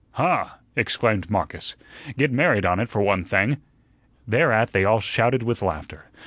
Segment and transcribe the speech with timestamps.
[0.13, 1.75] "Huh!" exclaimed Marcus.
[2.17, 3.57] "Get married on it for one thing."
[4.27, 6.05] Thereat they all shouted with laughter.